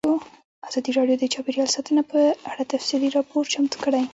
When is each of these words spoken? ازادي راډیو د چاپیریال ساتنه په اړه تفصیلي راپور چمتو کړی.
ازادي 0.69 0.91
راډیو 0.97 1.15
د 1.19 1.25
چاپیریال 1.33 1.69
ساتنه 1.75 2.01
په 2.11 2.19
اړه 2.51 2.63
تفصیلي 2.73 3.09
راپور 3.17 3.43
چمتو 3.53 3.77
کړی. 3.85 4.03